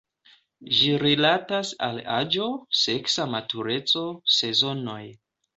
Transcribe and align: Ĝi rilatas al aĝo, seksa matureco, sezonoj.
Ĝi 0.77 0.87
rilatas 1.03 1.73
al 1.89 2.01
aĝo, 2.15 2.47
seksa 2.81 3.29
matureco, 3.35 4.07
sezonoj. 4.39 5.01